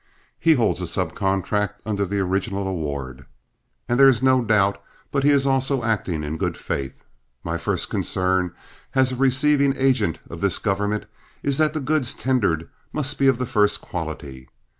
[0.39, 3.27] He holds a sub contract under the original award,
[3.87, 4.81] and there is no doubt
[5.11, 6.95] but he is also acting in good faith.
[7.43, 8.51] My first concern
[8.95, 11.05] as a receiving agent of this government
[11.43, 14.49] is that the goods tendered must be of the first quality.